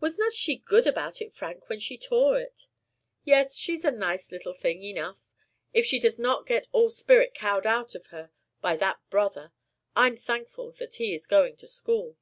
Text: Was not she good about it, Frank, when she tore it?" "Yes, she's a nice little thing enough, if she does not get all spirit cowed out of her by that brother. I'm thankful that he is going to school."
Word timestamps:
Was 0.00 0.18
not 0.18 0.32
she 0.32 0.56
good 0.56 0.86
about 0.86 1.20
it, 1.20 1.30
Frank, 1.30 1.68
when 1.68 1.78
she 1.78 1.98
tore 1.98 2.40
it?" 2.40 2.66
"Yes, 3.24 3.54
she's 3.56 3.84
a 3.84 3.90
nice 3.90 4.32
little 4.32 4.54
thing 4.54 4.82
enough, 4.82 5.34
if 5.74 5.84
she 5.84 5.98
does 5.98 6.18
not 6.18 6.46
get 6.46 6.66
all 6.72 6.88
spirit 6.88 7.34
cowed 7.34 7.66
out 7.66 7.94
of 7.94 8.06
her 8.06 8.30
by 8.62 8.76
that 8.78 9.00
brother. 9.10 9.52
I'm 9.94 10.16
thankful 10.16 10.72
that 10.78 10.94
he 10.94 11.12
is 11.12 11.26
going 11.26 11.56
to 11.56 11.68
school." 11.68 12.16